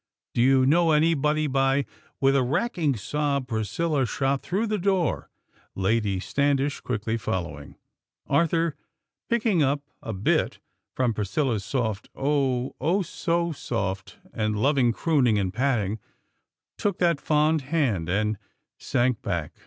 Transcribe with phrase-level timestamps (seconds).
[0.33, 1.85] Do you know anybody by?"
[2.19, 5.29] With a racking sob, Priscilla shot through that door,
[5.75, 7.75] Lady Standish quickly following.
[8.25, 8.75] Arthur,
[9.29, 10.57] picking up, a bit,
[10.95, 15.99] from Priscilla's soft, oh, so soft and loving crooning and patting,
[16.79, 18.39] took that fond hand and
[18.79, 19.53] sank back!